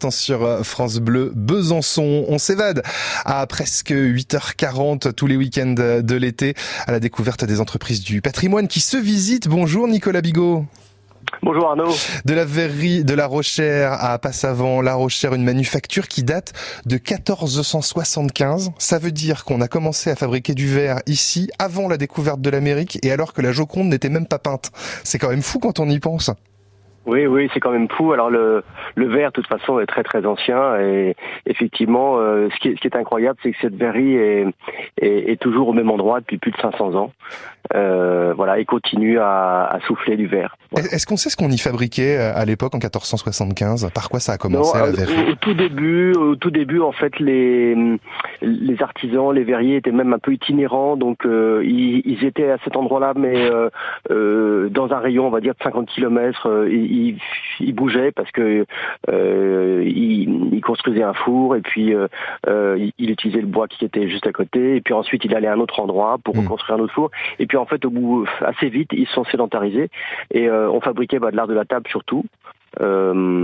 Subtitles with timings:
[0.00, 2.24] l'instant sur euh, France Bleu Besançon.
[2.28, 2.82] On s'évade
[3.26, 6.54] à presque 8h40 tous les week-ends de l'été
[6.86, 9.48] à la découverte des entreprises du patrimoine qui se visitent.
[9.48, 10.64] Bonjour Nicolas Bigot.
[11.42, 11.92] Bonjour Arnaud.
[12.24, 16.54] De la verrerie de La Rochère à Passavant, La Rochère, une manufacture qui date
[16.86, 18.70] de 1475.
[18.78, 22.48] Ça veut dire qu'on a commencé à fabriquer du verre ici avant la découverte de
[22.48, 24.70] l'Amérique et alors que la Joconde n'était même pas peinte.
[25.04, 26.30] C'est quand même fou quand on y pense.
[27.06, 28.12] Oui, oui, c'est quand même fou.
[28.12, 28.62] Alors le,
[28.94, 32.76] le verre, de toute façon, est très très ancien et effectivement, euh, ce, qui est,
[32.76, 34.46] ce qui est incroyable, c'est que cette verrerie est,
[35.00, 37.12] est, est, toujours au même endroit depuis plus de 500 ans.
[37.74, 40.56] Euh, voilà, et continue à, à souffler du verre.
[40.76, 44.32] Est-ce qu'on sait ce qu'on y fabriquait euh, à l'époque en 1475 Par quoi ça
[44.32, 45.30] a commencé la verrerie?
[45.30, 47.76] au, tout début, au tout début, en fait, les
[48.80, 52.58] les artisans, les verriers étaient même un peu itinérants, donc euh, ils, ils, étaient à
[52.64, 53.50] cet endroit-là, mais
[54.10, 56.66] euh, dans un rayon, on va dire, de 50 km.
[56.70, 57.18] ils,
[57.60, 58.64] ils bougeaient parce que
[59.08, 61.94] ils, ils, construisaient un four et puis
[62.46, 65.48] il, il utilisait le bois qui était juste à côté, et puis ensuite il allait
[65.48, 66.40] à un autre endroit pour mmh.
[66.40, 69.24] reconstruire un autre four, et puis en fait, au bout, assez vite, ils se sont
[69.24, 69.90] sédentarisés
[70.30, 72.24] et euh, on fabriquait bah, de l'art de la table surtout.
[72.80, 73.42] Euh,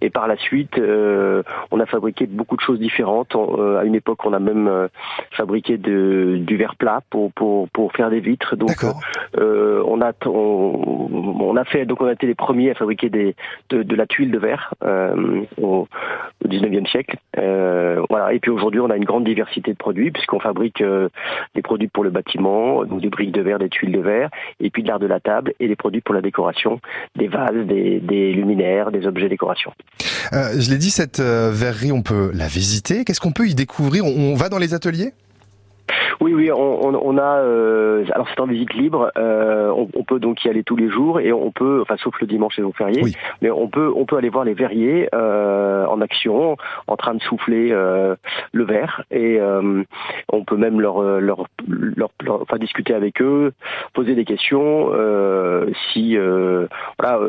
[0.00, 3.34] et par la suite, euh, on a fabriqué beaucoup de choses différentes.
[3.34, 4.88] Euh, à une époque, on a même
[5.32, 8.56] fabriqué de, du verre plat pour, pour, pour faire des vitres.
[8.56, 8.84] Donc,
[9.36, 11.08] on a on,
[11.40, 13.34] on, a fait donc on a été les premiers à fabriquer des
[13.70, 14.74] de, de la tuile de verre
[15.60, 15.86] au,
[16.44, 17.16] au 19e siècle.
[17.36, 18.32] voilà.
[18.32, 20.82] Et puis aujourd'hui, on a une grande diversité de produits puisqu'on fabrique
[21.54, 24.70] des produits pour le bâtiment, donc des briques de verre, des tuiles de verre, et
[24.70, 26.80] puis de l'art de la table et des produits pour la décoration,
[27.16, 29.72] des vases, des, des luminaires des objets décoration.
[30.32, 33.04] Euh, je l'ai dit, cette euh, verrerie, on peut la visiter.
[33.04, 34.04] Qu'est-ce qu'on peut y découvrir?
[34.04, 35.12] On va dans les ateliers?
[36.20, 37.38] Oui, oui, on, on, on a.
[37.38, 39.10] Euh, alors c'est en visite libre.
[39.16, 42.14] Euh, on, on, peut donc y aller tous les jours et on peut, enfin sauf
[42.20, 43.14] le dimanche et le férié, oui.
[43.42, 46.56] mais on peut, on peut aller voir les verriers euh, en action,
[46.86, 48.16] en train de souffler euh,
[48.52, 49.82] le verre et euh,
[50.32, 53.52] on peut même leur, leur, leur, leur, enfin discuter avec eux,
[53.92, 54.90] poser des questions.
[55.92, 56.16] si
[56.98, 57.20] voilà.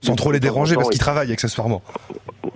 [0.00, 1.82] Sans trop les déranger parce qu'ils travaillent accessoirement.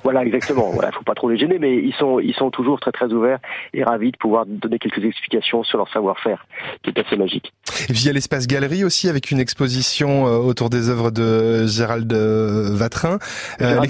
[0.06, 0.70] Voilà, exactement.
[0.70, 3.40] Voilà, faut pas trop les gêner, mais ils sont, ils sont toujours très très ouverts
[3.74, 6.46] et ravis de pouvoir donner quelques explications sur leur savoir-faire,
[6.84, 7.52] qui est assez magique.
[7.88, 11.10] Et puis il y a l'espace galerie aussi avec une exposition euh, autour des œuvres
[11.10, 13.18] de Gérald euh, Vatrin.
[13.60, 13.80] Euh,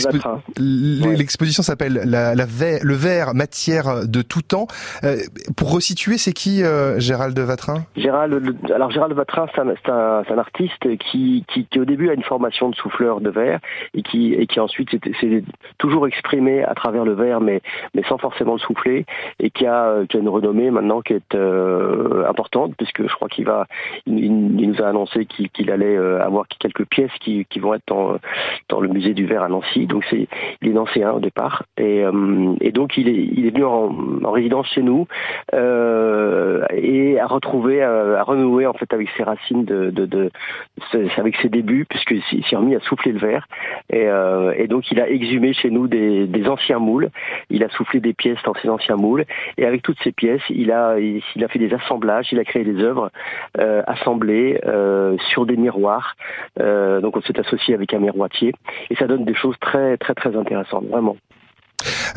[0.58, 1.64] l'exposition ouais.
[1.64, 4.68] s'appelle la, la le verre matière de tout temps.
[5.54, 6.62] pour resituer, c'est qui
[6.96, 7.84] Gérald Vatrin?
[7.94, 12.14] Gérald, alors Gérald Vatrin, c'est un, un, un, artiste qui, qui, qui, au début a
[12.14, 13.60] une formation de souffleur de verre
[13.92, 14.88] et qui, et qui ensuite
[15.20, 15.44] s'est
[15.76, 17.60] toujours exprimé à travers le verre, mais,
[17.94, 19.04] mais sans forcément le souffler,
[19.40, 23.28] et qui a, qui a une renommée maintenant qui est euh, importante, puisque je crois
[23.28, 23.66] qu'il va,
[24.06, 28.16] il, nous a annoncé qu'il qu allait euh, avoir quelques pièces qui, vont être dans,
[28.68, 29.86] dans le musée du verre à Nancy.
[29.86, 30.28] Donc c'est,
[30.62, 33.94] il est nancéen au départ, et, euh, et donc il est, il est venu en,
[34.24, 35.06] en résidence chez nous
[35.54, 40.30] euh, et à retrouver, à, à, renouer en fait avec ses racines de, de,
[41.16, 43.46] avec ses débuts, puisqu'il s'est remis à souffler le verre,
[43.90, 45.95] et, euh, et donc il a exhumé chez nous des,
[46.26, 47.10] des anciens moules.
[47.50, 49.24] Il a soufflé des pièces dans ces anciens moules,
[49.58, 52.64] et avec toutes ces pièces, il a, il, a fait des assemblages, il a créé
[52.64, 53.10] des œuvres
[53.58, 56.16] euh, assemblées euh, sur des miroirs.
[56.60, 58.54] Euh, donc on s'est associé avec un miroitier
[58.90, 61.16] et ça donne des choses très très très intéressantes, vraiment.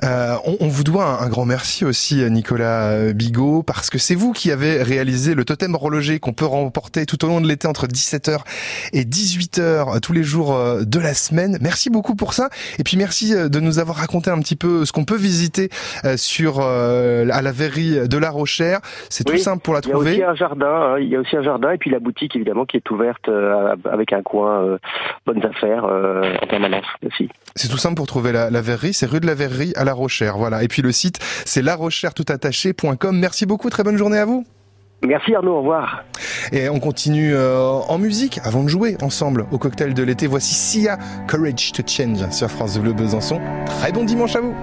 [0.04, 4.16] Euh, on, on, vous doit un, un, grand merci aussi, Nicolas Bigot, parce que c'est
[4.16, 7.68] vous qui avez réalisé le totem horloger qu'on peut remporter tout au long de l'été
[7.68, 8.40] entre 17h
[8.94, 11.58] et 18h tous les jours euh, de la semaine.
[11.62, 12.50] Merci beaucoup pour ça.
[12.78, 15.70] Et puis merci euh, de nous avoir raconté un petit peu ce qu'on peut visiter
[16.06, 18.80] euh, sur à la verrerie de La Rochère.
[19.10, 20.14] C'est oui, tout simple pour la trouver.
[20.14, 20.68] Il y a aussi un jardin.
[20.68, 23.30] Hein, il y a aussi un jardin et puis la boutique évidemment qui est ouverte
[23.86, 24.78] avec un coin
[25.26, 27.30] bonnes affaires en permanence aussi.
[27.56, 28.94] C'est tout simple pour trouver la, la verrerie.
[28.94, 30.38] C'est rue de la Verrerie à La Rochère.
[30.38, 30.62] Voilà.
[30.62, 33.18] Et puis le site, c'est larochère-tout-attaché.com.
[33.18, 33.72] Merci beaucoup.
[33.72, 34.46] Très bonne journée à vous.
[35.02, 36.04] Merci Arnaud, au revoir.
[36.52, 40.28] Et on continue euh, en musique avant de jouer ensemble au cocktail de l'été.
[40.28, 43.40] Voici Sia Courage to Change sur France Bleu Besançon.
[43.66, 44.54] Très bon dimanche à vous.